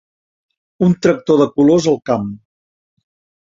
[0.87, 2.29] Un tractor de colors al camp.